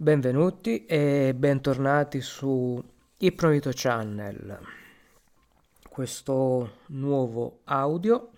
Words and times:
Benvenuti 0.00 0.86
e 0.86 1.34
bentornati 1.36 2.20
su 2.20 2.80
Iprovito 3.16 3.70
Channel. 3.74 4.60
Questo 5.88 6.74
nuovo 6.90 7.62
audio 7.64 8.30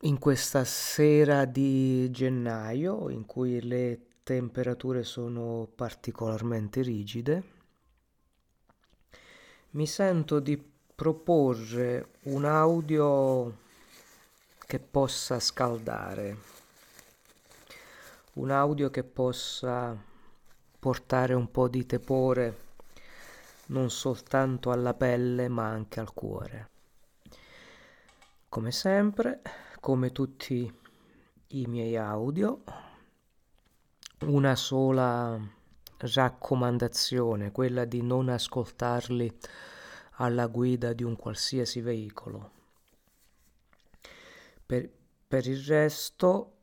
in 0.00 0.18
questa 0.18 0.64
sera 0.64 1.44
di 1.44 2.10
gennaio 2.10 3.10
in 3.10 3.26
cui 3.26 3.60
le 3.60 4.06
temperature 4.22 5.04
sono 5.04 5.68
particolarmente 5.74 6.80
rigide, 6.80 7.42
mi 9.72 9.86
sento 9.86 10.40
di 10.40 10.56
proporre 10.94 12.12
un 12.22 12.46
audio 12.46 13.54
che 14.56 14.78
possa 14.78 15.38
scaldare 15.38 16.57
un 18.38 18.50
audio 18.52 18.88
che 18.88 19.02
possa 19.02 19.96
portare 20.78 21.34
un 21.34 21.50
po' 21.50 21.66
di 21.68 21.84
tepore 21.86 22.66
non 23.66 23.90
soltanto 23.90 24.70
alla 24.70 24.94
pelle 24.94 25.48
ma 25.48 25.66
anche 25.66 25.98
al 25.98 26.14
cuore. 26.14 26.70
Come 28.48 28.70
sempre, 28.70 29.42
come 29.80 30.12
tutti 30.12 30.72
i 31.48 31.66
miei 31.66 31.96
audio, 31.96 32.62
una 34.20 34.54
sola 34.54 35.38
raccomandazione, 35.98 37.50
quella 37.50 37.84
di 37.84 38.02
non 38.02 38.28
ascoltarli 38.28 39.36
alla 40.12 40.46
guida 40.46 40.92
di 40.92 41.02
un 41.02 41.16
qualsiasi 41.16 41.80
veicolo. 41.80 42.50
Per, 44.64 44.88
per 45.26 45.46
il 45.48 45.62
resto 45.64 46.57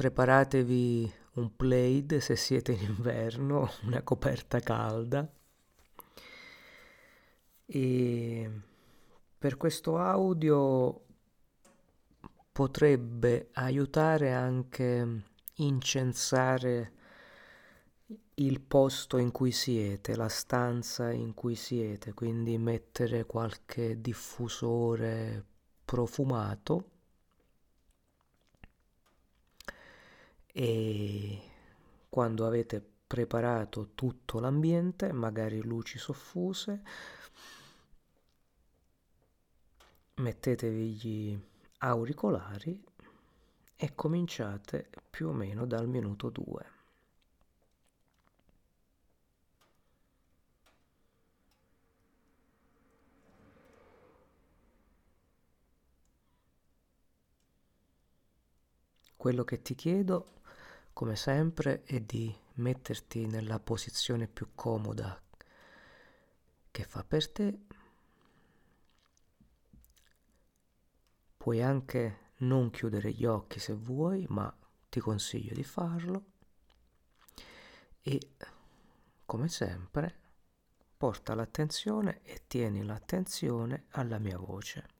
preparatevi 0.00 1.12
un 1.34 1.54
plaid 1.56 2.16
se 2.20 2.34
siete 2.34 2.72
in 2.72 2.80
inverno, 2.96 3.70
una 3.84 4.00
coperta 4.00 4.58
calda. 4.60 5.30
E 7.66 8.50
per 9.36 9.58
questo 9.58 9.98
audio 9.98 11.04
potrebbe 12.50 13.50
aiutare 13.52 14.32
anche 14.32 15.22
incensare 15.56 16.92
il 18.36 18.58
posto 18.62 19.18
in 19.18 19.30
cui 19.32 19.52
siete, 19.52 20.16
la 20.16 20.28
stanza 20.28 21.10
in 21.10 21.34
cui 21.34 21.56
siete, 21.56 22.14
quindi 22.14 22.56
mettere 22.56 23.26
qualche 23.26 24.00
diffusore 24.00 25.44
profumato 25.84 26.99
e 30.52 31.40
quando 32.08 32.46
avete 32.46 32.84
preparato 33.06 33.90
tutto 33.94 34.38
l'ambiente, 34.40 35.12
magari 35.12 35.60
luci 35.60 35.98
soffuse, 35.98 36.82
mettetevi 40.16 40.92
gli 40.92 41.38
auricolari 41.78 42.80
e 43.76 43.94
cominciate 43.94 44.88
più 45.10 45.28
o 45.28 45.32
meno 45.32 45.66
dal 45.66 45.88
minuto 45.88 46.30
2. 46.30 46.66
Quello 59.16 59.44
che 59.44 59.62
ti 59.62 59.76
chiedo 59.76 60.39
come 61.00 61.16
sempre, 61.16 61.82
è 61.84 61.98
di 62.00 62.30
metterti 62.56 63.24
nella 63.24 63.58
posizione 63.58 64.28
più 64.28 64.50
comoda 64.54 65.18
che 66.70 66.84
fa 66.84 67.02
per 67.04 67.32
te. 67.32 67.58
Puoi 71.38 71.62
anche 71.62 72.32
non 72.40 72.68
chiudere 72.68 73.12
gli 73.12 73.24
occhi 73.24 73.58
se 73.58 73.72
vuoi, 73.72 74.26
ma 74.28 74.54
ti 74.90 75.00
consiglio 75.00 75.54
di 75.54 75.64
farlo. 75.64 76.24
E 78.02 78.20
come 79.24 79.48
sempre, 79.48 80.14
porta 80.98 81.34
l'attenzione 81.34 82.20
e 82.24 82.42
tieni 82.46 82.84
l'attenzione 82.84 83.86
alla 83.92 84.18
mia 84.18 84.36
voce. 84.36 84.99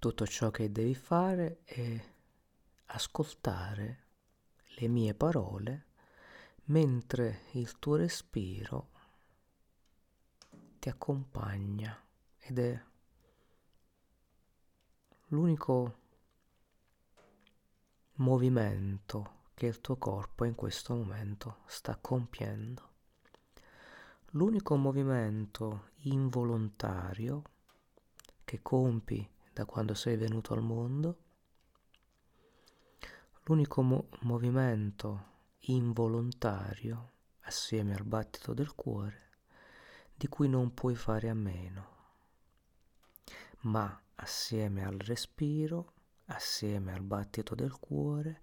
Tutto 0.00 0.26
ciò 0.26 0.50
che 0.50 0.72
devi 0.72 0.94
fare 0.94 1.60
è 1.64 2.04
ascoltare 2.86 4.04
le 4.76 4.88
mie 4.88 5.12
parole 5.12 5.88
mentre 6.64 7.42
il 7.50 7.78
tuo 7.78 7.96
respiro 7.96 8.88
ti 10.78 10.88
accompagna 10.88 12.02
ed 12.38 12.58
è 12.60 12.82
l'unico 15.26 15.98
movimento 18.14 19.42
che 19.52 19.66
il 19.66 19.82
tuo 19.82 19.96
corpo 19.98 20.46
in 20.46 20.54
questo 20.54 20.94
momento 20.94 21.58
sta 21.66 21.98
compiendo. 22.00 22.88
L'unico 24.30 24.76
movimento 24.76 25.90
involontario 26.04 27.42
che 28.44 28.62
compi 28.62 29.30
da 29.52 29.64
quando 29.64 29.94
sei 29.94 30.16
venuto 30.16 30.54
al 30.54 30.62
mondo, 30.62 31.18
l'unico 33.44 33.82
mo- 33.82 34.08
movimento 34.20 35.28
involontario 35.60 37.12
assieme 37.40 37.94
al 37.94 38.04
battito 38.04 38.54
del 38.54 38.74
cuore 38.74 39.28
di 40.14 40.28
cui 40.28 40.48
non 40.48 40.74
puoi 40.74 40.94
fare 40.94 41.30
a 41.30 41.34
meno, 41.34 41.88
ma 43.60 43.98
assieme 44.16 44.84
al 44.84 44.98
respiro, 44.98 45.94
assieme 46.26 46.92
al 46.92 47.02
battito 47.02 47.54
del 47.54 47.72
cuore, 47.78 48.40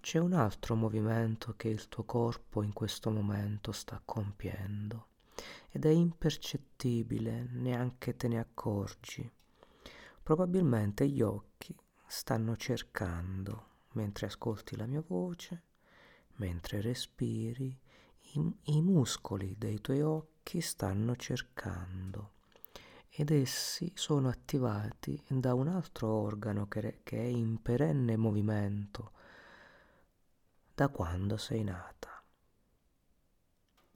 c'è 0.00 0.18
un 0.18 0.32
altro 0.32 0.74
movimento 0.74 1.54
che 1.54 1.68
il 1.68 1.88
tuo 1.88 2.04
corpo 2.04 2.62
in 2.62 2.72
questo 2.72 3.10
momento 3.10 3.72
sta 3.72 4.00
compiendo 4.02 5.08
ed 5.70 5.84
è 5.84 5.90
impercettibile, 5.90 7.46
neanche 7.50 8.16
te 8.16 8.26
ne 8.26 8.38
accorgi 8.38 9.30
Probabilmente 10.28 11.08
gli 11.08 11.22
occhi 11.22 11.74
stanno 12.06 12.54
cercando, 12.54 13.86
mentre 13.92 14.26
ascolti 14.26 14.76
la 14.76 14.84
mia 14.84 15.00
voce, 15.00 15.62
mentre 16.34 16.82
respiri, 16.82 17.74
i, 18.34 18.56
i 18.64 18.82
muscoli 18.82 19.56
dei 19.56 19.80
tuoi 19.80 20.02
occhi 20.02 20.60
stanno 20.60 21.16
cercando 21.16 22.32
ed 23.08 23.30
essi 23.30 23.90
sono 23.94 24.28
attivati 24.28 25.18
da 25.28 25.54
un 25.54 25.66
altro 25.66 26.08
organo 26.12 26.68
che, 26.68 27.00
che 27.04 27.16
è 27.16 27.26
in 27.26 27.62
perenne 27.62 28.18
movimento 28.18 29.12
da 30.74 30.90
quando 30.90 31.38
sei 31.38 31.64
nata 31.64 32.22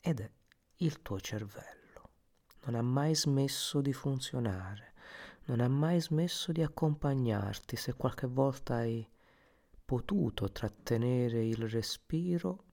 ed 0.01 0.21
è 0.21 0.33
il 0.77 1.03
tuo 1.03 1.21
cervello. 1.21 2.09
Non 2.65 2.77
ha 2.77 2.83
mai 2.83 3.15
smesso 3.15 3.83
di 3.83 3.93
funzionare 3.93 4.92
non 5.45 5.61
ha 5.61 5.69
mai 5.69 6.01
smesso 6.01 6.53
di 6.53 6.63
accompagnarti 6.63 7.77
se 7.77 7.95
qualche 7.95 8.27
volta 8.27 8.77
hai 8.77 9.07
potuto 9.85 10.51
trattenere 10.51 11.45
il 11.45 11.69
respiro, 11.69 12.65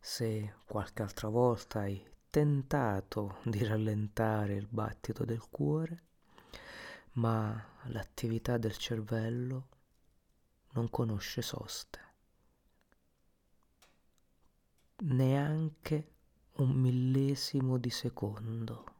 se 0.00 0.54
qualche 0.64 1.02
altra 1.02 1.28
volta 1.28 1.80
hai 1.80 2.04
tentato 2.30 3.38
di 3.44 3.62
rallentare 3.64 4.54
il 4.54 4.66
battito 4.66 5.24
del 5.24 5.48
cuore, 5.50 6.02
ma 7.12 7.62
l'attività 7.84 8.56
del 8.56 8.76
cervello 8.76 9.68
non 10.72 10.88
conosce 10.88 11.42
soste, 11.42 12.00
neanche 15.02 16.10
un 16.54 16.70
millesimo 16.70 17.76
di 17.76 17.90
secondo. 17.90 18.91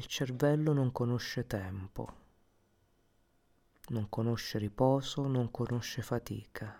Il 0.00 0.06
cervello 0.06 0.72
non 0.72 0.92
conosce 0.92 1.46
tempo, 1.46 2.16
non 3.88 4.08
conosce 4.08 4.56
riposo, 4.56 5.26
non 5.26 5.50
conosce 5.50 6.00
fatica. 6.00 6.74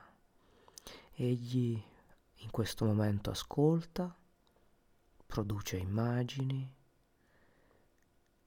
Egli 1.12 1.78
in 2.36 2.50
questo 2.50 2.86
momento 2.86 3.28
ascolta, 3.28 4.16
produce 5.26 5.76
immagini, 5.76 6.66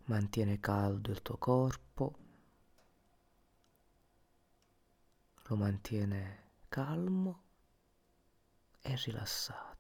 mantiene 0.06 0.60
caldo 0.60 1.12
il 1.12 1.22
tuo 1.22 1.38
corpo, 1.38 2.16
lo 5.44 5.56
mantiene 5.56 6.46
calmo 6.68 7.44
e 8.82 8.96
rilassato. 8.96 9.73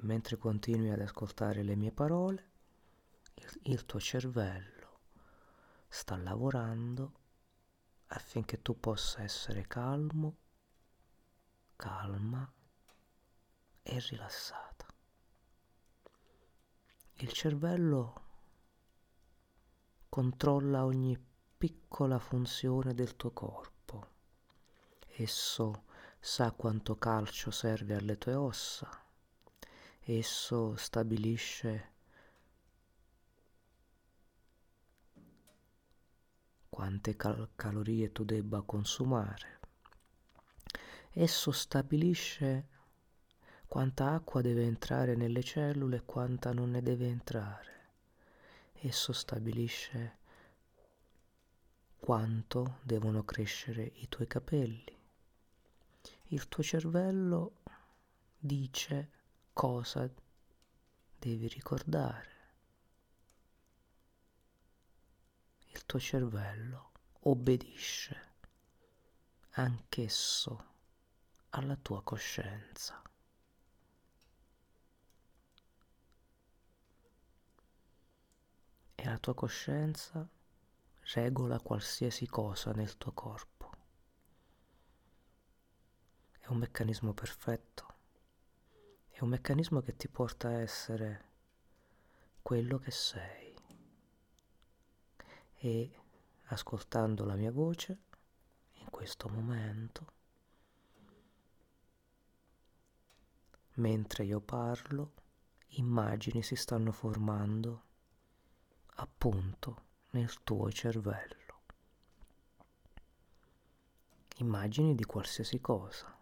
E 0.00 0.02
mentre 0.06 0.38
continui 0.38 0.88
ad 0.88 1.00
ascoltare 1.00 1.62
le 1.62 1.76
mie 1.76 1.92
parole, 1.92 2.50
il, 3.34 3.60
il 3.64 3.84
tuo 3.84 4.00
cervello 4.00 5.00
sta 5.88 6.16
lavorando 6.16 7.12
affinché 8.06 8.62
tu 8.62 8.80
possa 8.80 9.22
essere 9.22 9.66
calmo, 9.66 10.38
calma 11.76 12.50
e 13.82 13.98
rilassata. 14.08 14.86
Il 17.16 17.32
cervello 17.32 18.24
controlla 20.08 20.86
ogni 20.86 21.22
piccola 21.58 22.18
funzione 22.18 22.94
del 22.94 23.16
tuo 23.16 23.32
corpo. 23.32 24.08
Esso 25.08 25.84
sa 26.18 26.52
quanto 26.52 26.96
calcio 26.96 27.50
serve 27.50 27.96
alle 27.96 28.16
tue 28.16 28.34
ossa. 28.34 28.99
Esso 30.12 30.74
stabilisce 30.74 31.92
quante 36.68 37.14
cal- 37.14 37.50
calorie 37.54 38.10
tu 38.10 38.24
debba 38.24 38.60
consumare. 38.62 39.60
Esso 41.12 41.52
stabilisce 41.52 42.66
quanta 43.68 44.10
acqua 44.10 44.40
deve 44.40 44.64
entrare 44.64 45.14
nelle 45.14 45.44
cellule 45.44 45.98
e 45.98 46.04
quanta 46.04 46.52
non 46.52 46.70
ne 46.70 46.82
deve 46.82 47.06
entrare. 47.06 47.92
Esso 48.72 49.12
stabilisce 49.12 50.18
quanto 52.00 52.80
devono 52.82 53.22
crescere 53.22 53.92
i 53.94 54.08
tuoi 54.08 54.26
capelli. 54.26 54.98
Il 56.30 56.48
tuo 56.48 56.64
cervello 56.64 57.60
dice 58.36 59.18
cosa 59.60 60.10
devi 61.18 61.46
ricordare. 61.46 62.28
Il 65.66 65.84
tuo 65.84 66.00
cervello 66.00 66.92
obbedisce 67.24 68.28
anch'esso 69.50 70.64
alla 71.50 71.76
tua 71.76 72.02
coscienza. 72.02 73.02
E 78.94 79.04
la 79.04 79.18
tua 79.18 79.34
coscienza 79.34 80.26
regola 81.12 81.60
qualsiasi 81.60 82.26
cosa 82.26 82.72
nel 82.72 82.96
tuo 82.96 83.12
corpo. 83.12 83.70
È 86.38 86.46
un 86.46 86.56
meccanismo 86.56 87.12
perfetto, 87.12 87.89
è 89.20 89.22
un 89.22 89.28
meccanismo 89.28 89.82
che 89.82 89.96
ti 89.96 90.08
porta 90.08 90.48
a 90.48 90.60
essere 90.60 91.24
quello 92.40 92.78
che 92.78 92.90
sei. 92.90 93.54
E 95.56 95.90
ascoltando 96.44 97.26
la 97.26 97.34
mia 97.34 97.52
voce 97.52 97.98
in 98.78 98.88
questo 98.88 99.28
momento, 99.28 100.06
mentre 103.74 104.24
io 104.24 104.40
parlo, 104.40 105.12
immagini 105.72 106.42
si 106.42 106.56
stanno 106.56 106.90
formando 106.90 107.82
appunto 108.94 109.82
nel 110.12 110.42
tuo 110.42 110.72
cervello. 110.72 111.60
Immagini 114.38 114.94
di 114.94 115.04
qualsiasi 115.04 115.60
cosa. 115.60 116.18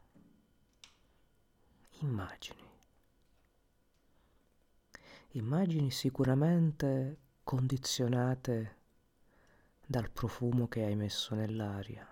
Immagini. 2.00 2.67
Immagini 5.32 5.90
sicuramente 5.90 7.18
condizionate 7.44 8.76
dal 9.84 10.10
profumo 10.10 10.68
che 10.68 10.84
hai 10.84 10.96
messo 10.96 11.34
nell'aria, 11.34 12.08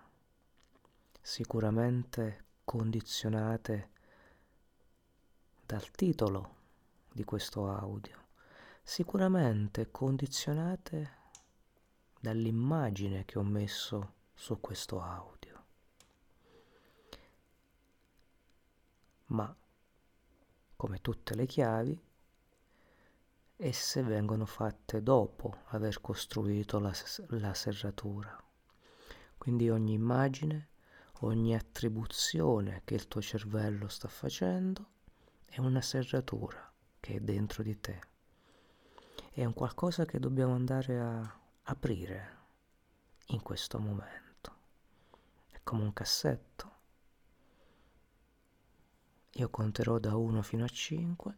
sicuramente 1.22 2.44
condizionate 2.62 3.90
dal 5.64 5.90
titolo 5.92 6.56
di 7.10 7.24
questo 7.24 7.70
audio, 7.70 8.26
sicuramente 8.82 9.90
condizionate 9.90 11.14
dall'immagine 12.20 13.24
che 13.24 13.38
ho 13.38 13.44
messo 13.44 14.12
su 14.34 14.60
questo 14.60 15.00
audio. 15.00 15.64
Ma, 19.28 19.56
come 20.76 21.00
tutte 21.00 21.34
le 21.34 21.46
chiavi, 21.46 22.05
esse 23.58 24.02
vengono 24.02 24.44
fatte 24.44 25.02
dopo 25.02 25.62
aver 25.68 26.00
costruito 26.00 26.78
la, 26.78 26.92
la 27.28 27.54
serratura. 27.54 28.38
Quindi 29.38 29.70
ogni 29.70 29.94
immagine, 29.94 30.68
ogni 31.20 31.54
attribuzione 31.54 32.82
che 32.84 32.94
il 32.94 33.08
tuo 33.08 33.22
cervello 33.22 33.88
sta 33.88 34.08
facendo 34.08 34.94
è 35.46 35.58
una 35.58 35.80
serratura 35.80 36.70
che 37.00 37.14
è 37.14 37.20
dentro 37.20 37.62
di 37.62 37.80
te. 37.80 38.00
È 39.32 39.44
un 39.44 39.54
qualcosa 39.54 40.04
che 40.04 40.18
dobbiamo 40.18 40.54
andare 40.54 41.00
a 41.00 41.38
aprire 41.64 42.34
in 43.28 43.40
questo 43.42 43.78
momento. 43.78 44.54
È 45.50 45.60
come 45.62 45.82
un 45.82 45.92
cassetto. 45.92 46.74
Io 49.32 49.50
conterò 49.50 49.98
da 49.98 50.14
1 50.16 50.42
fino 50.42 50.64
a 50.64 50.68
5. 50.68 51.36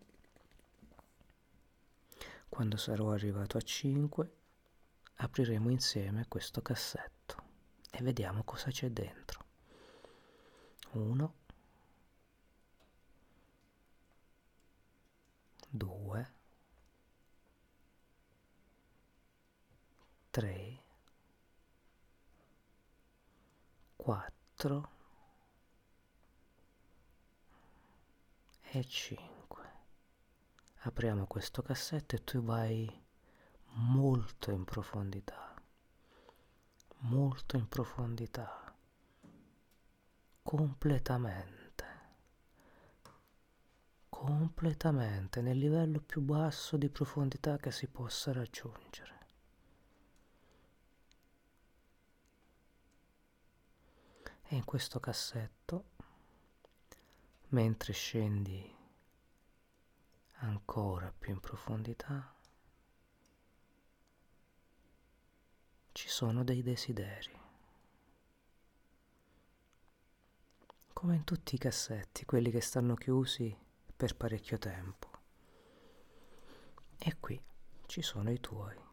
Quando 2.49 2.77
sarò 2.77 3.13
arrivato 3.13 3.57
a 3.57 3.61
5 3.61 4.33
apriremo 5.17 5.71
insieme 5.71 6.27
questo 6.29 6.63
cassetto 6.63 7.43
e 7.91 8.03
vediamo 8.03 8.43
cosa 8.45 8.71
c'è 8.71 8.91
dentro. 8.91 9.45
1 10.93 11.35
2 15.71 16.33
3 20.31 20.83
4 23.97 24.91
e 28.71 28.85
5 28.85 29.38
apriamo 30.83 31.27
questo 31.27 31.63
cassetto 31.63 32.15
e 32.15 32.25
tu 32.25 32.43
vai 32.43 33.07
molto 33.73 34.51
in 34.51 34.65
profondità. 34.65 35.55
Molto 37.01 37.57
in 37.57 37.69
profondità. 37.69 38.75
Completamente. 40.43 41.87
Completamente 44.09 45.41
nel 45.43 45.59
livello 45.59 46.01
più 46.01 46.21
basso 46.21 46.77
di 46.77 46.89
profondità 46.89 47.57
che 47.57 47.71
si 47.71 47.87
possa 47.87 48.33
raggiungere. 48.33 49.17
E 54.51 54.57
in 54.57 54.65
questo 54.65 54.99
cassetto 54.99 55.97
mentre 57.49 57.93
scendi 57.93 58.78
ancora 60.41 61.13
più 61.17 61.33
in 61.33 61.41
profondità 61.41 62.35
ci 65.93 66.09
sono 66.09 66.45
dei 66.45 66.63
desideri. 66.63 67.37
Come 70.93 71.15
in 71.17 71.25
tutti 71.25 71.55
i 71.55 71.59
cassetti 71.59 72.25
quelli 72.25 72.51
che 72.51 72.61
stanno 72.61 72.95
chiusi 72.95 73.57
per 73.97 74.17
parecchio 74.17 74.59
tempo. 74.59 75.11
E 76.99 77.17
qui 77.19 77.41
ci 77.87 78.03
sono 78.03 78.31
i 78.31 78.41
tuoi 78.41 78.87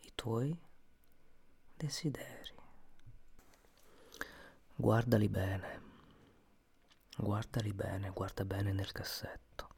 i 0.00 0.12
tuoi 0.14 0.56
desideri. 1.76 2.54
Guardali 4.74 5.28
bene, 5.28 5.82
guardali 7.16 7.72
bene, 7.72 8.10
guarda 8.10 8.44
bene 8.44 8.72
nel 8.72 8.92
cassetto. 8.92 9.69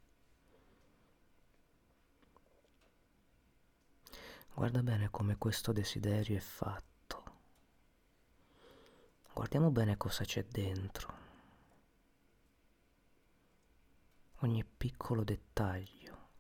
Guarda 4.54 4.82
bene 4.82 5.10
come 5.10 5.36
questo 5.38 5.72
desiderio 5.72 6.36
è 6.36 6.40
fatto. 6.40 7.24
Guardiamo 9.32 9.70
bene 9.70 9.96
cosa 9.96 10.24
c'è 10.24 10.44
dentro. 10.44 11.20
Ogni 14.40 14.64
piccolo 14.64 15.24
dettaglio. 15.24 16.30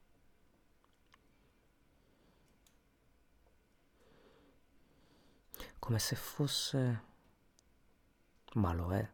Come 5.78 5.98
se 5.98 6.14
fosse 6.16 7.02
ma 8.54 8.72
lo 8.72 8.92
è. 8.92 9.10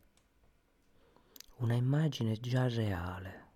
Una 1.57 1.75
immagine 1.75 2.38
già 2.40 2.69
reale. 2.69 3.48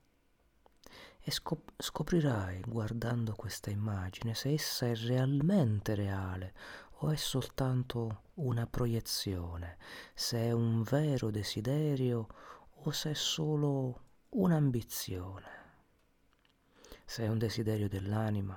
E 1.25 1.31
scop- 1.31 1.73
scoprirai 1.76 2.62
guardando 2.67 3.35
questa 3.35 3.71
immagine 3.71 4.35
se 4.35 4.50
essa 4.52 4.87
è 4.87 4.95
realmente 4.95 5.95
reale 5.95 6.52
o 6.99 7.11
è 7.11 7.17
soltanto 7.17 8.23
una 8.35 8.67
proiezione, 8.67 9.76
se 10.14 10.38
è 10.38 10.52
un 10.52 10.83
vero 10.83 11.31
desiderio 11.31 12.26
o 12.85 12.91
se 12.91 13.11
è 13.11 13.14
solo 13.14 14.00
un'ambizione, 14.31 15.49
se 17.05 17.25
è 17.25 17.29
un 17.29 17.38
desiderio 17.38 17.88
dell'anima, 17.88 18.57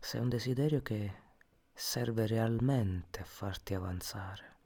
se 0.00 0.18
è 0.18 0.20
un 0.20 0.28
desiderio 0.28 0.80
che 0.82 1.26
serve 1.72 2.26
realmente 2.26 3.20
a 3.20 3.24
farti 3.24 3.74
avanzare 3.74 4.56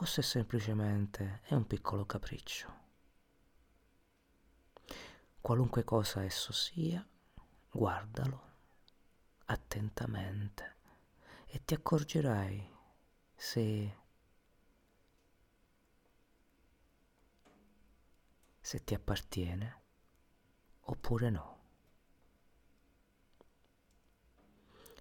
o 0.00 0.04
se 0.04 0.22
semplicemente 0.22 1.40
è 1.44 1.54
un 1.54 1.66
piccolo 1.66 2.04
capriccio. 2.04 2.77
Qualunque 5.40 5.84
cosa 5.84 6.24
esso 6.24 6.52
sia, 6.52 7.06
guardalo 7.70 8.46
attentamente 9.46 10.76
e 11.46 11.64
ti 11.64 11.74
accorgerai 11.74 12.76
se 13.34 13.96
se 18.60 18.84
ti 18.84 18.92
appartiene 18.92 19.82
oppure 20.80 21.30
no. 21.30 21.56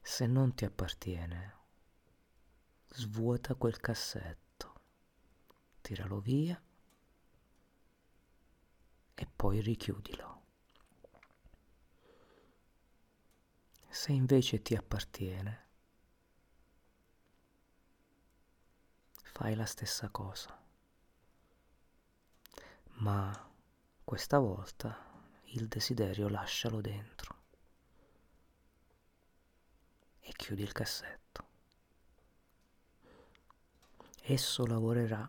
Se 0.02 0.26
non 0.26 0.56
ti 0.56 0.64
appartiene, 0.64 1.56
svuota 2.92 3.56
quel 3.56 3.78
cassetto, 3.82 4.74
tiralo 5.82 6.22
via 6.22 6.62
e 9.20 9.26
poi 9.36 9.62
richiudilo. 9.62 10.36
Se 13.90 14.12
invece 14.12 14.62
ti 14.62 14.76
appartiene, 14.76 15.66
fai 19.24 19.56
la 19.56 19.66
stessa 19.66 20.10
cosa, 20.10 20.56
ma 23.00 23.52
questa 24.04 24.38
volta 24.38 24.96
il 25.46 25.68
desiderio 25.68 26.30
lascialo 26.30 26.80
dentro 26.80 27.36
e 30.20 30.32
chiudi 30.34 30.62
il 30.62 30.72
cassetto. 30.74 31.46
Esso 34.22 34.66
lavorerà 34.68 35.28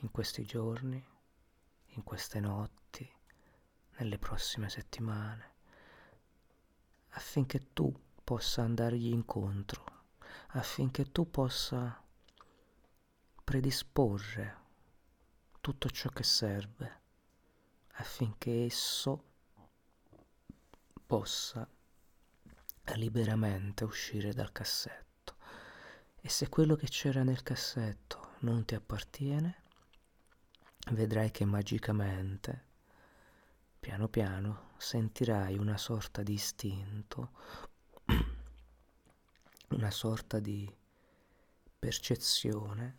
in 0.00 0.10
questi 0.10 0.44
giorni, 0.44 1.14
in 1.96 2.04
queste 2.04 2.40
notti, 2.40 3.10
nelle 3.98 4.18
prossime 4.18 4.70
settimane, 4.70 5.54
affinché 7.10 7.72
tu 7.72 7.92
possa 8.24 8.62
andargli 8.62 9.08
incontro, 9.08 9.84
affinché 10.52 11.10
tu 11.12 11.30
possa 11.30 12.02
predisporre 13.44 14.64
tutto 15.60 15.90
ciò 15.90 16.08
che 16.10 16.22
serve 16.22 17.04
affinché 17.98 18.64
esso 18.64 19.24
possa 21.06 21.68
liberamente 22.94 23.84
uscire 23.84 24.32
dal 24.32 24.52
cassetto. 24.52 25.36
E 26.20 26.28
se 26.28 26.48
quello 26.48 26.76
che 26.76 26.88
c'era 26.88 27.22
nel 27.22 27.42
cassetto 27.42 28.34
non 28.40 28.64
ti 28.64 28.74
appartiene, 28.74 29.62
vedrai 30.92 31.30
che 31.30 31.44
magicamente, 31.44 32.64
piano 33.80 34.08
piano, 34.08 34.70
sentirai 34.76 35.58
una 35.58 35.76
sorta 35.76 36.22
di 36.22 36.34
istinto, 36.34 37.30
una 39.70 39.90
sorta 39.90 40.38
di 40.38 40.72
percezione 41.78 42.98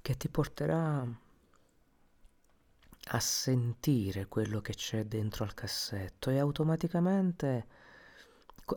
che 0.00 0.16
ti 0.16 0.28
porterà 0.28 1.06
a 3.12 3.20
sentire 3.20 4.26
quello 4.26 4.60
che 4.60 4.74
c'è 4.74 5.04
dentro 5.04 5.44
al 5.44 5.54
cassetto 5.54 6.30
e 6.30 6.38
automaticamente 6.38 7.66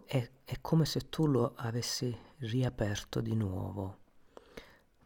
è, 0.06 0.30
è 0.44 0.58
come 0.60 0.86
se 0.86 1.10
tu 1.10 1.28
lo 1.28 1.54
avessi 1.56 2.16
riaperto 2.38 3.22
di 3.22 3.36
nuovo. 3.36 4.02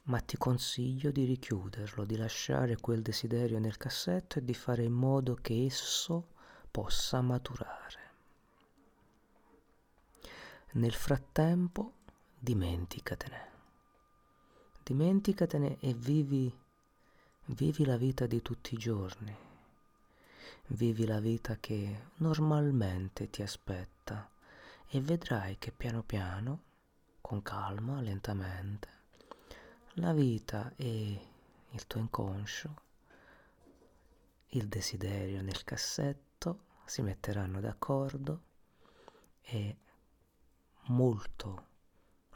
Ma 0.07 0.19
ti 0.21 0.37
consiglio 0.37 1.11
di 1.11 1.25
richiuderlo, 1.25 2.05
di 2.05 2.15
lasciare 2.15 2.77
quel 2.77 3.01
desiderio 3.01 3.59
nel 3.59 3.75
cassetto 3.75 4.39
e 4.39 4.43
di 4.43 4.53
fare 4.53 4.83
in 4.83 4.93
modo 4.93 5.35
che 5.35 5.65
esso 5.65 6.29
possa 6.71 7.19
maturare. 7.21 7.99
Nel 10.71 10.93
frattempo 10.93 11.93
dimenticatene. 12.39 13.49
Dimenticatene 14.83 15.77
e 15.81 15.93
vivi, 15.93 16.57
vivi 17.45 17.83
la 17.83 17.97
vita 17.97 18.25
di 18.27 18.41
tutti 18.41 18.75
i 18.75 18.77
giorni. 18.77 19.35
Vivi 20.67 21.05
la 21.05 21.19
vita 21.19 21.57
che 21.59 22.11
normalmente 22.17 23.29
ti 23.29 23.41
aspetta 23.41 24.29
e 24.87 25.01
vedrai 25.01 25.57
che 25.57 25.73
piano 25.73 26.01
piano, 26.03 26.61
con 27.19 27.41
calma, 27.41 27.99
lentamente, 27.99 28.96
la 29.99 30.13
vita 30.13 30.71
e 30.75 31.27
il 31.71 31.87
tuo 31.87 31.99
inconscio, 31.99 32.81
il 34.49 34.67
desiderio 34.67 35.41
nel 35.41 35.63
cassetto 35.63 36.65
si 36.85 37.01
metteranno 37.01 37.59
d'accordo 37.59 38.41
e 39.41 39.77
molto 40.89 41.65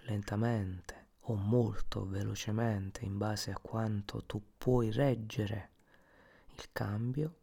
lentamente 0.02 1.10
o 1.26 1.36
molto 1.36 2.08
velocemente 2.08 3.06
in 3.06 3.18
base 3.18 3.52
a 3.52 3.60
quanto 3.60 4.24
tu 4.26 4.42
puoi 4.58 4.92
reggere 4.92 5.70
il 6.56 6.68
cambio, 6.72 7.36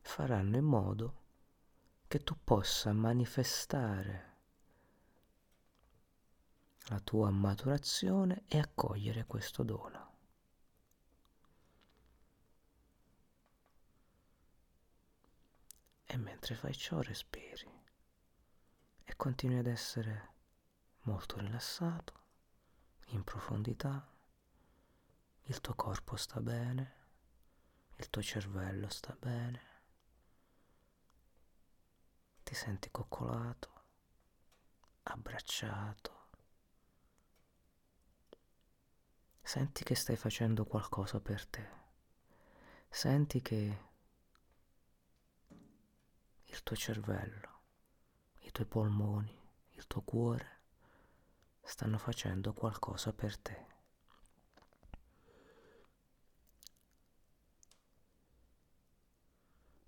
faranno 0.00 0.56
in 0.56 0.64
modo 0.64 1.20
che 2.08 2.24
tu 2.24 2.36
possa 2.42 2.92
manifestare 2.92 4.30
la 6.86 7.00
tua 7.00 7.30
maturazione 7.30 8.44
e 8.46 8.58
accogliere 8.58 9.24
questo 9.26 9.62
dono. 9.62 10.10
E 16.04 16.16
mentre 16.16 16.54
fai 16.54 16.74
ciò 16.74 17.00
respiri 17.00 17.70
e 19.04 19.16
continui 19.16 19.58
ad 19.58 19.66
essere 19.66 20.30
molto 21.02 21.38
rilassato, 21.38 22.20
in 23.08 23.24
profondità, 23.24 24.10
il 25.46 25.60
tuo 25.60 25.74
corpo 25.74 26.16
sta 26.16 26.40
bene, 26.40 27.00
il 27.96 28.08
tuo 28.10 28.22
cervello 28.22 28.88
sta 28.88 29.16
bene, 29.18 29.70
ti 32.42 32.54
senti 32.54 32.90
coccolato, 32.90 33.84
abbracciato, 35.04 36.21
senti 39.42 39.84
che 39.84 39.94
stai 39.94 40.16
facendo 40.16 40.64
qualcosa 40.64 41.20
per 41.20 41.46
te, 41.46 41.68
senti 42.88 43.42
che 43.42 43.78
il 46.44 46.62
tuo 46.62 46.76
cervello, 46.76 47.60
i 48.40 48.50
tuoi 48.52 48.66
polmoni, 48.66 49.38
il 49.70 49.86
tuo 49.86 50.02
cuore 50.02 50.60
stanno 51.62 51.98
facendo 51.98 52.52
qualcosa 52.52 53.12
per 53.12 53.36
te. 53.38 53.66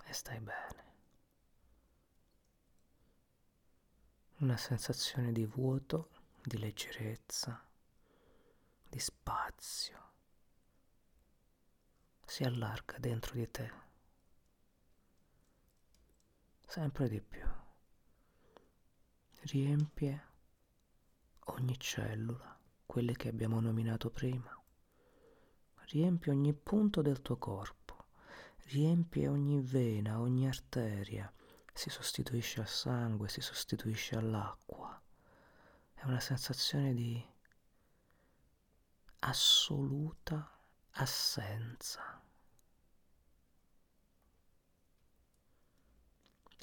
E 0.06 0.12
stai 0.12 0.40
bene. 0.40 0.82
Una 4.38 4.56
sensazione 4.56 5.32
di 5.32 5.46
vuoto, 5.46 6.10
di 6.42 6.58
leggerezza, 6.58 7.62
di 8.94 9.00
spazio 9.00 10.12
si 12.24 12.44
allarga 12.44 12.96
dentro 12.98 13.34
di 13.34 13.50
te, 13.50 13.72
sempre 16.64 17.08
di 17.08 17.20
più. 17.20 17.44
Riempie 19.40 20.26
ogni 21.46 21.76
cellula, 21.76 22.56
quelle 22.86 23.16
che 23.16 23.26
abbiamo 23.26 23.58
nominato 23.58 24.10
prima. 24.10 24.56
Riempi 25.86 26.30
ogni 26.30 26.54
punto 26.54 27.02
del 27.02 27.20
tuo 27.20 27.36
corpo, 27.36 28.06
riempi 28.66 29.26
ogni 29.26 29.60
vena, 29.60 30.20
ogni 30.20 30.46
arteria, 30.46 31.32
si 31.72 31.90
sostituisce 31.90 32.60
al 32.60 32.68
sangue, 32.68 33.28
si 33.28 33.40
sostituisce 33.40 34.14
all'acqua. 34.14 35.02
È 35.94 36.04
una 36.04 36.20
sensazione 36.20 36.94
di 36.94 37.32
assoluta 39.26 40.50
assenza. 40.90 42.22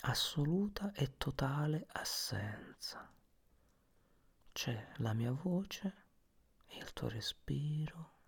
Assoluta 0.02 0.92
e 0.94 1.18
totale 1.18 1.88
assenza. 1.94 3.12
C'è 4.52 4.92
la 4.98 5.14
mia 5.14 5.32
voce, 5.32 6.06
il 6.70 6.94
tuo 6.94 7.08
respiro 7.08 8.20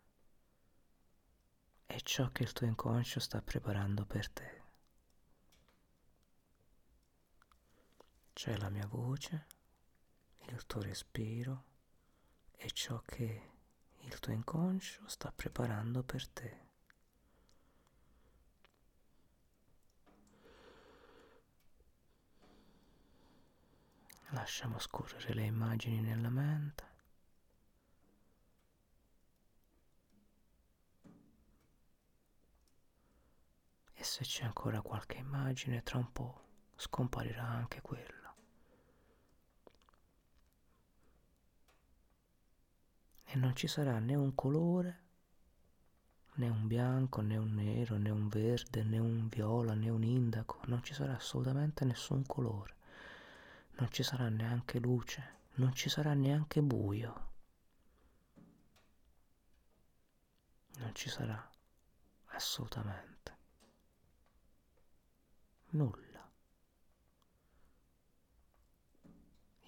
e 1.86 2.02
ciò 2.02 2.32
che 2.32 2.42
il 2.42 2.54
tuo 2.54 2.66
inconscio 2.66 3.20
sta 3.20 3.40
preparando 3.42 4.04
per 4.06 4.30
te. 4.32 4.62
C'è 8.34 8.58
la 8.58 8.70
mia 8.70 8.88
voce, 8.88 9.46
il 10.48 10.66
tuo 10.66 10.82
respiro 10.82 11.66
e 12.52 12.72
ciò 12.72 13.00
che 13.02 13.53
il 14.06 14.20
tuo 14.20 14.34
inconscio 14.34 15.08
sta 15.08 15.32
preparando 15.36 16.04
per 16.04 16.28
te. 16.30 16.62
Lasciamo 24.30 24.80
scorrere 24.80 25.34
le 25.34 25.44
immagini 25.44 26.02
nella 26.02 26.30
mente. 26.30 26.92
E 33.94 34.04
se 34.04 34.24
c'è 34.24 34.44
ancora 34.44 34.82
qualche 34.82 35.18
immagine, 35.18 35.84
tra 35.84 35.98
un 35.98 36.12
po' 36.12 36.42
scomparirà 36.76 37.44
anche 37.44 37.82
quella. 37.82 38.23
E 43.34 43.36
non 43.36 43.56
ci 43.56 43.68
sarà 43.68 43.98
né 43.98 44.14
un 44.14 44.36
colore, 44.36 45.02
né 46.36 46.50
un 46.50 46.68
bianco, 46.68 47.22
né 47.22 47.36
un 47.36 47.56
nero, 47.56 47.98
né 47.98 48.12
un 48.12 48.28
verde, 48.28 48.84
né 48.84 49.00
un 49.00 49.28
viola, 49.28 49.74
né 49.74 49.90
un 49.90 50.04
indaco, 50.04 50.60
non 50.68 50.84
ci 50.84 50.94
sarà 50.94 51.16
assolutamente 51.16 51.84
nessun 51.84 52.28
colore, 52.28 52.76
non 53.78 53.90
ci 53.90 54.04
sarà 54.04 54.30
neanche 54.30 54.78
luce, 54.78 55.38
non 55.56 55.74
ci 55.74 55.90
sarà 55.90 56.14
neanche 56.14 56.62
buio, 56.62 57.32
non 60.78 60.94
ci 60.94 61.10
sarà 61.10 61.50
assolutamente 62.28 63.38
nulla, 65.70 66.30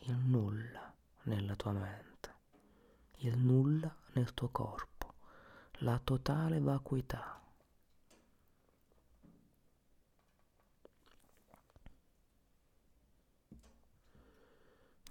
il 0.02 0.16
nulla 0.18 0.94
nella 1.24 1.56
tua 1.56 1.72
mente 1.72 2.15
il 3.20 3.38
nulla 3.38 3.94
nel 4.14 4.34
tuo 4.34 4.50
corpo, 4.50 5.14
la 5.80 6.00
totale 6.04 6.60
vacuità. 6.60 7.42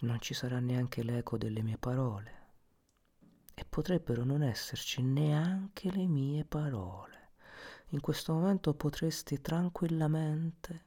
Non 0.00 0.20
ci 0.20 0.34
sarà 0.34 0.60
neanche 0.60 1.02
l'eco 1.02 1.38
delle 1.38 1.62
mie 1.62 1.78
parole 1.78 2.42
e 3.54 3.64
potrebbero 3.64 4.24
non 4.24 4.42
esserci 4.42 5.02
neanche 5.02 5.90
le 5.90 6.06
mie 6.06 6.44
parole. 6.44 7.30
In 7.88 8.00
questo 8.00 8.34
momento 8.34 8.74
potresti 8.74 9.40
tranquillamente 9.40 10.84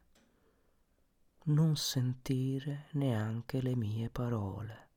non 1.45 1.75
sentire 1.77 2.87
neanche 2.91 3.61
le 3.61 3.75
mie 3.75 4.09
parole. 4.09 4.87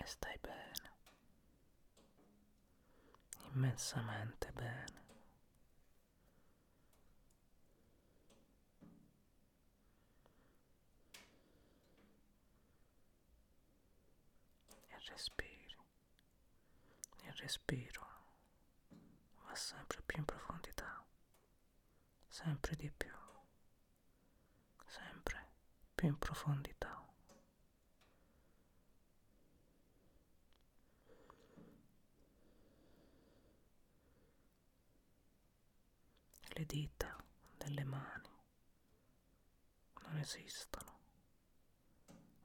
stai 0.11 0.37
bene, 0.39 0.91
immensamente 3.53 4.51
bene. 4.51 4.99
E 14.89 14.99
respiri, 15.07 15.77
il 17.23 17.31
respiro 17.37 18.07
va 19.45 19.55
sempre 19.55 20.01
più 20.05 20.17
in 20.17 20.25
profondità, 20.25 21.05
sempre 22.27 22.75
di 22.75 22.91
più, 22.91 23.15
sempre 24.85 25.47
più 25.95 26.07
in 26.09 26.17
profondità. 26.17 26.90
Le 36.61 36.65
dita 36.67 37.15
delle 37.57 37.83
mani. 37.83 38.29
Non 40.03 40.17
esistono, 40.17 40.99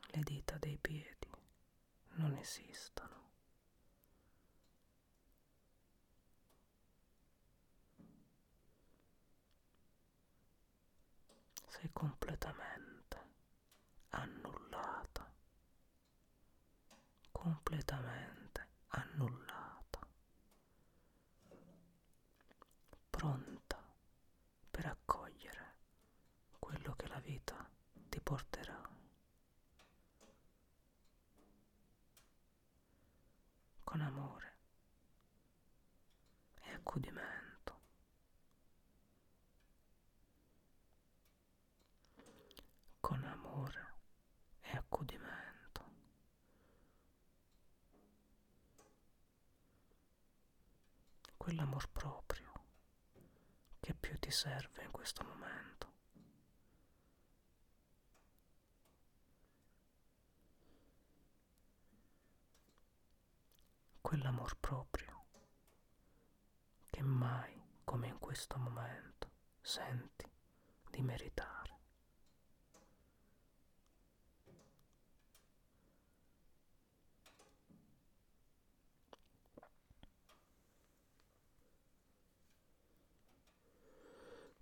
le 0.06 0.22
dita 0.22 0.56
dei 0.56 0.78
piedi 0.78 1.28
non 2.14 2.34
esistono. 2.36 3.24
Sei 11.68 11.90
completamente 11.92 13.20
annullata, 14.10 15.30
completamente 17.32 18.66
annullata, 18.88 19.45
porterà. 28.26 28.82
Con 33.84 34.00
amore 34.00 34.56
e 36.62 36.72
accudimento. 36.72 37.80
Con 42.98 43.22
amore 43.22 43.94
e 44.62 44.76
accudimento. 44.76 45.84
Quell'amor 51.36 51.88
proprio 51.90 52.52
che 53.78 53.94
più 53.94 54.18
ti 54.18 54.32
serve 54.32 54.82
in 54.82 54.90
questo 54.90 55.22
momento. 55.22 55.75
Quell'amor 64.06 64.56
proprio 64.60 65.24
che 66.90 67.02
mai 67.02 67.60
come 67.82 68.06
in 68.06 68.18
questo 68.20 68.56
momento 68.56 69.30
senti 69.60 70.30
di 70.90 71.02
meritare. 71.02 71.74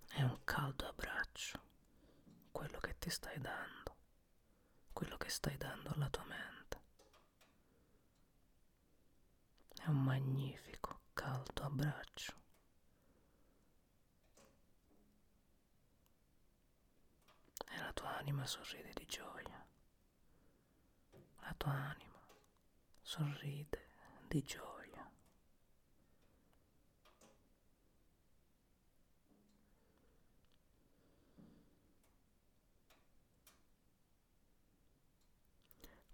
È 0.09 0.23
un 0.23 0.39
caldo 0.45 0.87
abbraccio 0.89 1.61
quello 2.51 2.79
che 2.79 2.97
ti 2.99 3.11
stai 3.11 3.39
dando 3.41 3.97
quello 4.95 5.19
che 5.19 5.29
stai 5.29 5.59
dando 5.59 5.91
alla 5.91 6.09
tua 6.09 6.25
mente. 6.25 6.54
È 9.85 9.89
un 9.89 10.03
magnifico, 10.03 11.01
caldo 11.13 11.63
abbraccio. 11.63 12.33
E 17.69 17.79
la 17.79 17.93
tua 17.93 18.17
anima 18.17 18.47
sorride 18.47 18.93
di 18.95 19.05
gioia. 19.05 19.67
La 21.41 21.55
tua 21.59 21.73
anima 21.73 22.19
sorride 23.03 23.89
di 24.27 24.43
gioia. 24.43 25.11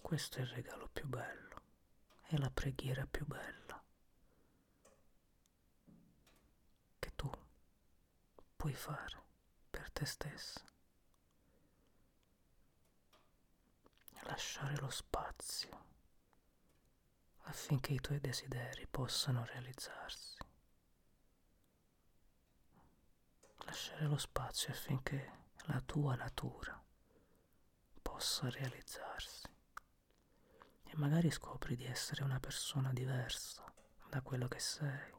Questo 0.00 0.38
è 0.38 0.40
il 0.40 0.48
regalo 0.48 0.88
più 0.92 1.06
bello, 1.06 1.60
è 2.31 2.37
la 2.37 2.51
preghiera 2.51 3.05
più 3.07 3.27
bella 3.27 3.83
che 7.01 7.11
tu 7.16 7.29
puoi 8.55 8.73
fare 8.73 9.25
per 9.69 9.90
te 9.90 10.07
stessa. 10.07 10.62
Lasciare 14.27 14.77
lo 14.77 14.90
spazio 14.90 15.87
affinché 17.45 17.95
i 17.95 18.01
tuoi 18.01 18.21
desideri 18.21 18.87
possano 18.87 19.45
realizzarsi. 19.47 20.38
Lasciare 23.64 24.07
lo 24.07 24.19
spazio 24.19 24.73
affinché 24.73 25.47
la 25.64 25.81
tua 25.81 26.14
natura 26.14 26.81
possa 28.01 28.49
realizzarsi 28.51 29.39
magari 31.00 31.30
scopri 31.30 31.76
di 31.76 31.86
essere 31.86 32.22
una 32.22 32.38
persona 32.38 32.92
diversa 32.92 33.64
da 34.10 34.20
quello 34.20 34.48
che 34.48 34.58
sei. 34.58 35.14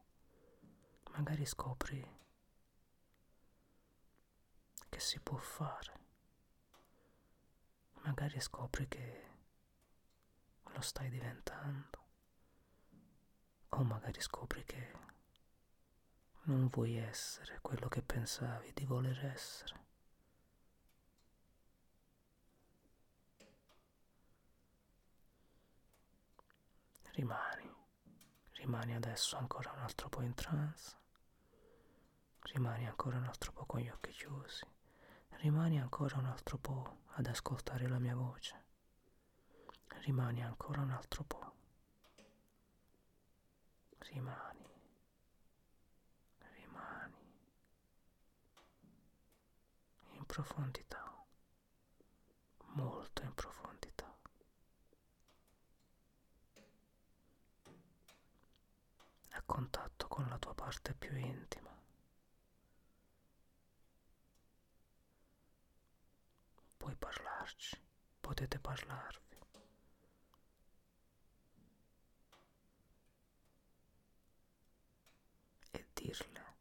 Magari 1.13 1.43
scopri 1.43 2.19
che 4.89 4.99
si 4.99 5.19
può 5.19 5.37
fare. 5.37 5.99
Magari 8.03 8.39
scopri 8.39 8.87
che 8.87 9.29
lo 10.65 10.81
stai 10.81 11.09
diventando. 11.09 12.05
O 13.69 13.83
magari 13.83 14.21
scopri 14.21 14.63
che 14.63 14.93
non 16.43 16.67
vuoi 16.67 16.97
essere 16.97 17.57
quello 17.59 17.87
che 17.87 18.03
pensavi 18.03 18.71
di 18.73 18.85
voler 18.85 19.25
essere. 19.25 19.79
Rimani, 27.21 27.71
rimani 28.53 28.95
adesso 28.95 29.37
ancora 29.37 29.71
un 29.73 29.81
altro 29.83 30.09
po' 30.09 30.23
in 30.23 30.33
trance, 30.33 30.97
rimani 32.39 32.87
ancora 32.87 33.17
un 33.17 33.25
altro 33.25 33.51
po' 33.51 33.63
con 33.67 33.79
gli 33.79 33.89
occhi 33.89 34.09
chiusi, 34.09 34.65
rimani 35.37 35.79
ancora 35.79 36.17
un 36.17 36.25
altro 36.25 36.57
po' 36.57 37.03
ad 37.09 37.27
ascoltare 37.27 37.87
la 37.87 37.99
mia 37.99 38.15
voce, 38.15 38.65
rimani 39.99 40.43
ancora 40.43 40.81
un 40.81 40.89
altro 40.89 41.23
po', 41.23 41.53
rimani, 43.99 44.67
rimani. 46.39 47.33
In 50.13 50.25
profondità, 50.25 51.23
molto 52.73 53.21
in 53.21 53.33
profondità. 53.35 53.60
Contatto 59.51 60.07
con 60.07 60.29
la 60.29 60.37
tua 60.37 60.53
parte 60.53 60.93
più 60.93 61.13
intima. 61.13 61.77
Puoi 66.77 66.95
parlarci, 66.95 67.77
potete 68.21 68.59
parlarvi. 68.59 69.37
E 75.71 75.87
dirle 75.93 76.55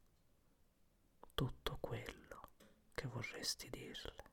tutto 1.35 1.79
quello 1.81 2.49
che 2.95 3.07
vorresti 3.07 3.71
dirle. 3.71 4.30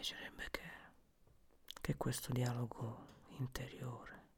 Piacerebbe 0.00 0.48
che, 0.50 0.70
che 1.78 1.96
questo 1.98 2.32
dialogo 2.32 3.26
interiore, 3.36 4.28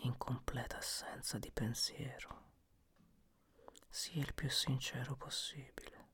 in 0.00 0.18
completa 0.18 0.76
assenza 0.76 1.38
di 1.38 1.50
pensiero, 1.50 2.50
sia 3.88 4.20
il 4.20 4.34
più 4.34 4.50
sincero 4.50 5.16
possibile. 5.16 6.08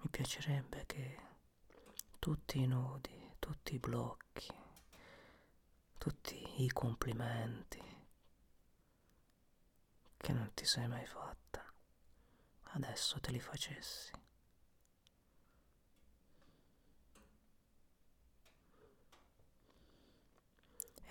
Mi 0.00 0.08
piacerebbe 0.08 0.84
che 0.86 1.18
tutti 2.20 2.60
i 2.60 2.68
nodi, 2.68 3.34
tutti 3.40 3.74
i 3.74 3.80
blocchi, 3.80 4.54
tutti 5.98 6.62
i 6.62 6.70
complimenti 6.70 7.82
che 10.16 10.32
non 10.32 10.52
ti 10.54 10.64
sei 10.64 10.86
mai 10.86 11.06
fatta, 11.06 11.64
adesso 12.74 13.18
te 13.18 13.32
li 13.32 13.40
facessi. 13.40 14.22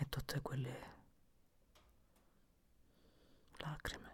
E 0.03 0.09
tutte 0.09 0.41
quelle 0.41 0.91
lacrime. 3.57 4.11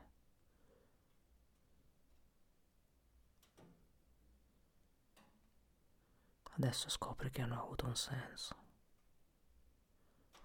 Adesso 6.51 6.89
scopri 6.89 7.31
che 7.31 7.41
hanno 7.41 7.59
avuto 7.59 7.85
un 7.85 7.95
senso, 7.95 8.55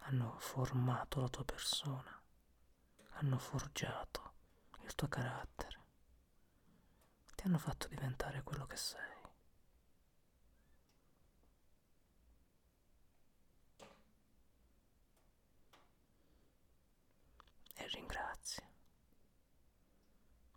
hanno 0.07 0.37
formato 0.39 1.21
la 1.21 1.29
tua 1.29 1.45
persona, 1.45 2.23
hanno 3.17 3.39
forgiato 3.39 4.33
il 4.83 4.95
tuo 4.95 5.09
carattere, 5.09 5.83
ti 7.35 7.47
hanno 7.47 7.59
fatto 7.59 7.89
diventare 7.89 8.43
quello 8.43 8.65
che 8.65 8.77
sei. 8.77 9.15
e 17.84 17.84
ringrazia. 17.95 18.69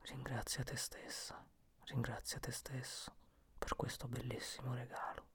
Ringrazia 0.02 0.64
te 0.64 0.76
stessa, 0.76 1.46
ringrazia 1.86 2.40
te 2.40 2.52
stesso 2.52 3.16
per 3.58 3.76
questo 3.76 4.08
bellissimo 4.08 4.74
regalo. 4.74 5.26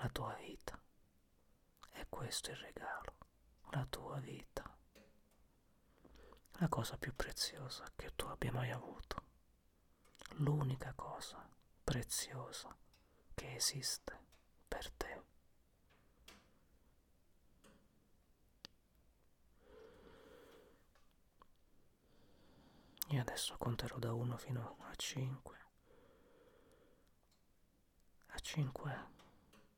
La 0.00 0.08
tua 0.10 0.34
vita. 0.34 0.80
è 1.92 2.06
questo 2.08 2.50
il 2.50 2.56
regalo, 2.56 3.16
la 3.70 3.84
tua 3.86 4.18
vita. 4.20 4.76
La 6.60 6.68
cosa 6.68 6.96
più 6.96 7.14
preziosa 7.14 7.84
che 7.96 8.14
tu 8.14 8.26
abbia 8.26 8.52
mai 8.52 8.70
avuto. 8.70 9.26
L'unica 10.38 10.92
cosa 10.94 11.48
preziosa 11.82 12.74
che 13.34 13.54
esiste 13.54 14.18
per 14.68 14.90
te. 14.92 15.27
Io 23.10 23.20
adesso 23.20 23.56
conterò 23.56 23.98
da 23.98 24.12
1 24.12 24.36
fino 24.36 24.76
a 24.80 24.94
5. 24.94 25.56
A 28.26 28.38
5 28.38 29.06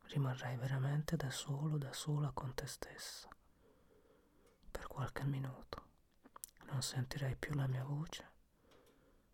rimarrai 0.07 0.57
veramente 0.57 1.17
da 1.17 1.31
solo, 1.31 1.79
da 1.79 1.93
sola 1.93 2.33
con 2.33 2.53
te 2.55 2.67
stessa. 2.67 3.29
Per 4.71 4.87
qualche 4.89 5.25
minuto. 5.25 5.89
Non 6.67 6.83
sentirai 6.83 7.37
più 7.37 7.55
la 7.55 7.67
mia 7.69 7.85
voce 7.85 8.29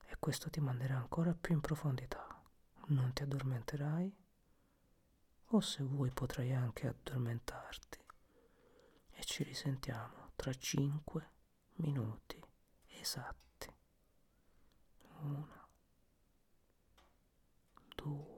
e 0.07 0.17
questo 0.19 0.51
ti 0.51 0.61
manderà 0.61 0.97
ancora 0.97 1.35
più 1.35 1.55
in 1.55 1.61
profondità. 1.61 2.43
Non 2.89 3.13
ti 3.15 3.23
addormenterai 3.23 4.15
o 5.51 5.61
se 5.61 5.83
vuoi 5.83 6.11
potrai 6.11 6.53
anche 6.53 6.87
addormentarti 6.87 8.05
e 9.13 9.25
ci 9.25 9.43
risentiamo 9.43 10.33
tra 10.37 10.53
5 10.53 11.31
minuti 11.77 12.43
esatti 13.01 13.56
una, 15.27 15.47
due, 17.97 18.36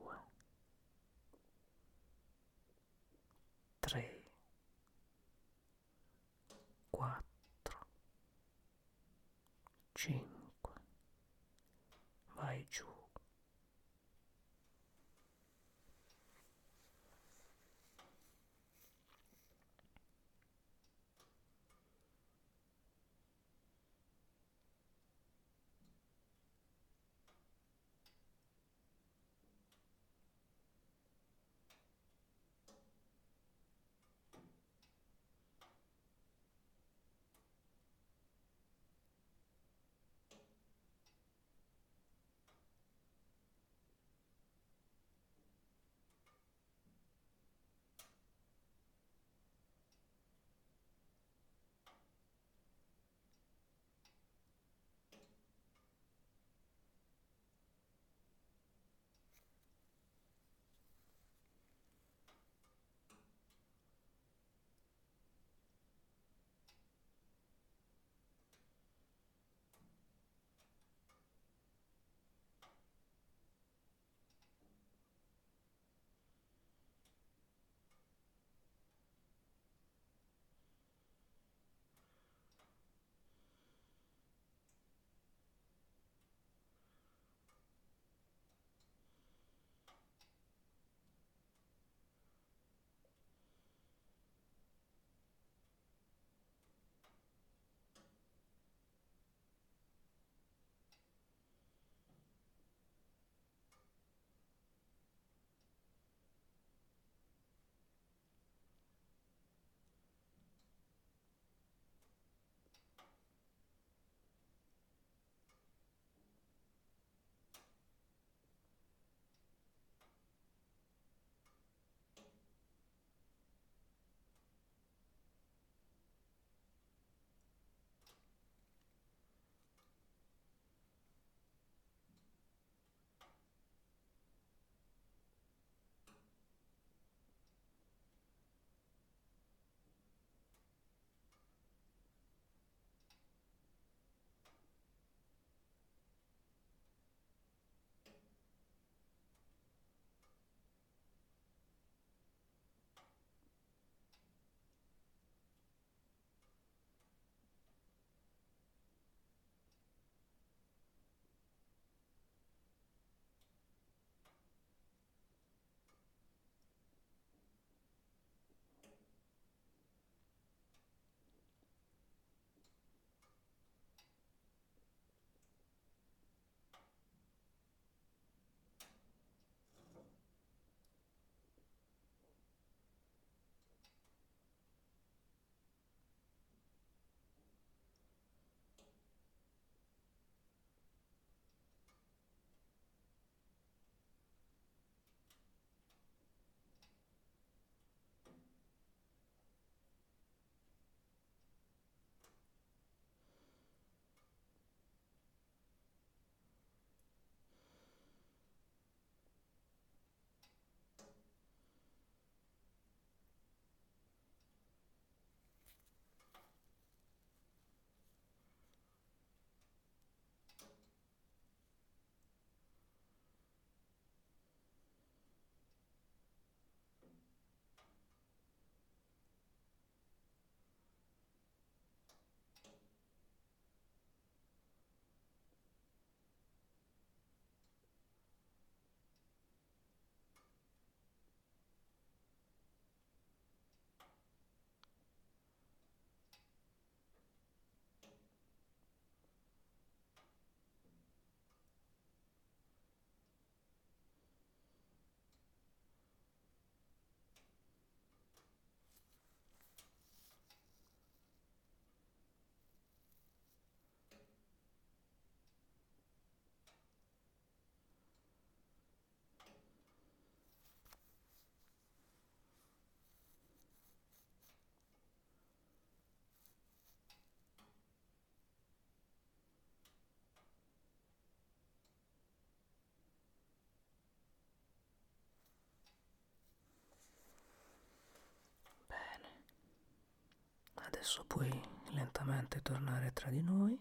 Adesso 290.99 291.23
puoi 291.29 291.49
lentamente 291.91 292.61
tornare 292.61 293.13
tra 293.13 293.31
di 293.31 293.41
noi, 293.41 293.79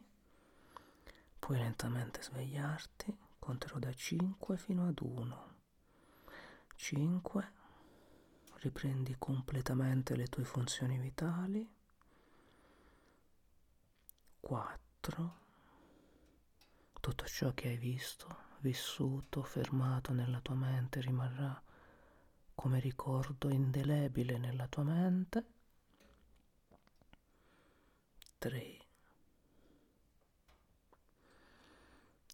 puoi 1.40 1.58
lentamente 1.58 2.22
svegliarti, 2.22 3.18
conterò 3.40 3.80
da 3.80 3.92
5 3.92 4.56
fino 4.56 4.88
ad 4.88 5.00
1. 5.02 5.56
5. 6.76 7.52
Riprendi 8.58 9.16
completamente 9.18 10.16
le 10.16 10.28
tue 10.28 10.44
funzioni 10.44 11.00
vitali. 11.00 11.68
4. 14.40 15.40
Tutto 17.02 17.26
ciò 17.26 17.52
che 17.56 17.70
hai 17.70 17.78
visto, 17.78 18.28
vissuto, 18.60 19.42
fermato 19.42 20.14
nella 20.14 20.40
tua 20.40 20.54
mente 20.54 21.02
rimarrà 21.02 21.60
come 22.54 22.80
ricordo 22.80 23.50
indelebile 23.50 24.38
nella 24.38 24.68
tua 24.68 24.84
mente. 24.84 25.56
3. 28.48 28.78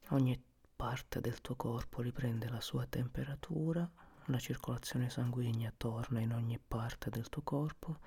Ogni 0.10 0.40
parte 0.76 1.20
del 1.22 1.42
tuo 1.42 1.56
corpo 1.56 2.04
riprende 2.04 2.48
la 2.50 2.62
sua 2.62 2.86
temperatura, 2.86 3.90
la 4.26 4.38
circolazione 4.38 5.10
sanguigna 5.10 5.74
torna 5.76 6.20
in 6.20 6.32
ogni 6.32 6.60
parte 6.60 7.10
del 7.10 7.30
tuo 7.30 7.42
corpo, 7.42 7.98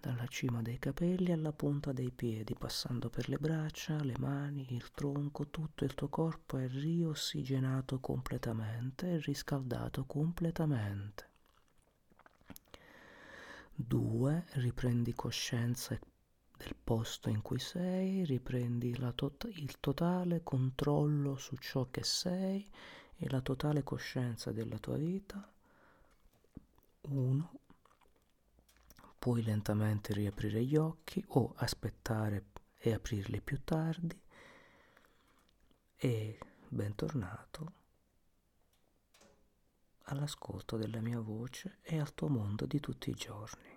dalla 0.00 0.26
cima 0.26 0.60
dei 0.60 0.80
capelli 0.80 1.30
alla 1.30 1.52
punta 1.52 1.92
dei 1.92 2.10
piedi, 2.10 2.56
passando 2.56 3.10
per 3.10 3.28
le 3.28 3.38
braccia, 3.38 4.02
le 4.02 4.16
mani, 4.18 4.66
il 4.70 4.90
tronco, 4.90 5.46
tutto 5.46 5.84
il 5.84 5.94
tuo 5.94 6.08
corpo 6.08 6.56
è 6.56 6.66
riossigenato 6.66 8.00
completamente 8.00 9.08
e 9.12 9.18
riscaldato 9.18 10.04
completamente. 10.04 11.28
2. 13.76 14.46
Riprendi 14.54 15.14
coscienza 15.14 15.96
del 16.66 16.74
posto 16.82 17.28
in 17.28 17.42
cui 17.42 17.60
sei, 17.60 18.24
riprendi 18.24 18.98
tot- 19.14 19.48
il 19.52 19.78
totale 19.78 20.42
controllo 20.42 21.36
su 21.36 21.54
ciò 21.56 21.86
che 21.92 22.02
sei 22.02 22.68
e 23.18 23.30
la 23.30 23.40
totale 23.40 23.84
coscienza 23.84 24.50
della 24.50 24.78
tua 24.78 24.96
vita. 24.96 25.48
1 27.02 27.50
puoi 29.16 29.42
lentamente 29.42 30.12
riaprire 30.12 30.64
gli 30.64 30.76
occhi 30.76 31.24
o 31.28 31.52
aspettare 31.56 32.46
e 32.78 32.92
aprirli 32.92 33.40
più 33.40 33.62
tardi 33.62 34.20
e 35.94 36.38
bentornato 36.68 37.72
all'ascolto 40.08 40.76
della 40.76 41.00
mia 41.00 41.20
voce 41.20 41.78
e 41.82 41.98
al 42.00 42.12
tuo 42.14 42.28
mondo 42.28 42.66
di 42.66 42.80
tutti 42.80 43.10
i 43.10 43.14
giorni. 43.14 43.75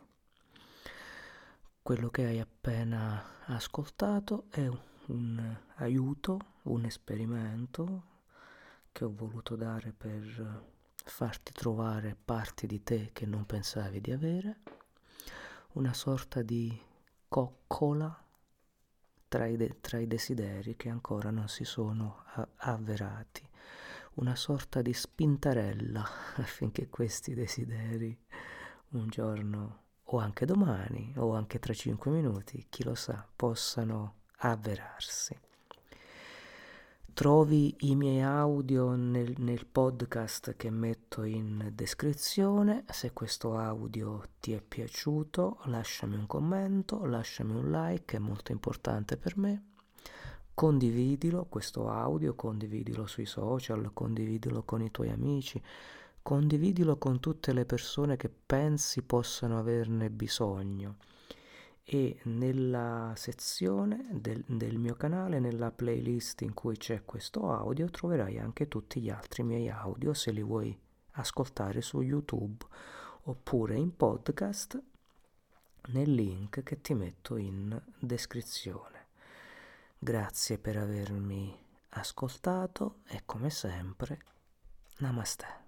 Quello 1.90 2.12
che 2.12 2.24
hai 2.24 2.40
appena 2.40 3.48
ascoltato 3.48 4.46
è 4.52 4.70
un 5.08 5.58
aiuto, 5.78 6.40
un 6.66 6.86
esperimento 6.86 8.04
che 8.92 9.06
ho 9.06 9.12
voluto 9.12 9.56
dare 9.56 9.92
per 9.92 10.66
farti 10.94 11.52
trovare 11.52 12.16
parti 12.24 12.68
di 12.68 12.84
te 12.84 13.10
che 13.12 13.26
non 13.26 13.48
pensavi 13.48 14.02
di 14.02 14.12
avere. 14.12 14.60
Una 15.72 15.92
sorta 15.96 16.44
di 16.44 16.80
coccola 17.28 18.24
tra 19.28 19.48
i, 19.48 19.58
de- 19.58 19.78
tra 19.82 19.98
i 19.98 20.06
desideri 20.06 20.76
che 20.76 20.90
ancora 20.90 21.32
non 21.32 21.48
si 21.48 21.64
sono 21.64 22.22
a- 22.36 22.48
avverati, 22.58 23.50
una 24.18 24.36
sorta 24.36 24.84
di 24.84 24.94
spintarella 24.94 26.08
affinché 26.38 26.88
questi 26.88 27.34
desideri 27.34 28.16
un 28.90 29.08
giorno 29.08 29.88
o 30.12 30.18
anche 30.18 30.46
domani 30.46 31.14
o 31.18 31.34
anche 31.34 31.60
tra 31.60 31.74
cinque 31.74 32.10
minuti, 32.10 32.66
chi 32.70 32.84
lo 32.84 32.96
sa, 32.96 33.26
possano 33.36 34.16
avverarsi. 34.38 35.38
Trovi 37.14 37.76
i 37.80 37.96
miei 37.96 38.22
audio 38.22 38.96
nel, 38.96 39.34
nel, 39.40 39.66
podcast 39.66 40.56
che 40.56 40.70
metto 40.70 41.24
in 41.24 41.72
descrizione. 41.74 42.86
Se 42.90 43.12
questo 43.12 43.58
audio 43.58 44.24
ti 44.40 44.54
è 44.54 44.62
piaciuto, 44.62 45.60
lasciami 45.66 46.16
un 46.16 46.26
commento, 46.28 47.06
lasciami 47.06 47.54
un 47.54 47.72
like, 47.72 48.16
è 48.16 48.20
molto 48.20 48.54
importante 48.54 49.18
per 49.18 49.38
me. 49.38 49.64
Condividilo 50.54 51.46
questo 51.50 51.90
audio, 51.90 52.36
condividilo 52.36 53.06
sui 53.06 53.26
social, 53.26 53.92
condividilo 53.94 54.64
con 54.64 54.82
i 54.82 54.90
tuoi 54.90 55.10
amici, 55.10 55.62
condividilo 56.30 57.00
con 57.00 57.20
tutte 57.20 57.54
le 57.54 57.66
persone 57.66 58.16
che 58.16 58.30
pensi 58.30 59.02
possano 59.02 59.58
averne 59.58 60.12
bisogno 60.12 60.98
e 61.84 62.20
nella 62.26 63.14
sezione 63.16 64.06
del, 64.12 64.44
del, 64.46 64.78
mio 64.78 64.94
canale, 64.94 65.40
nella 65.40 65.72
playlist 65.72 66.42
in 66.42 66.54
cui 66.54 66.78
c'è 66.78 67.04
questo 67.04 67.52
audio, 67.52 67.90
troverai 67.90 68.38
anche 68.38 68.68
tutti 68.68 69.02
gli 69.02 69.10
altri 69.10 69.42
miei 69.42 69.72
audio 69.72 70.14
se 70.14 70.30
li 70.30 70.44
vuoi 70.44 70.80
ascoltare 71.14 71.82
su 71.82 72.02
YouTube 72.02 72.64
oppure 73.24 73.74
in 73.74 73.96
podcast 73.96 74.80
nel 75.88 76.14
link 76.14 76.62
che 76.62 76.80
ti 76.80 76.94
metto 76.94 77.38
in 77.38 77.76
descrizione. 77.98 79.08
Grazie 79.98 80.60
per 80.60 80.78
avermi 80.78 81.58
ascoltato 81.90 82.98
e 83.08 83.24
come 83.26 83.50
sempre, 83.50 84.20
namaste. 85.00 85.59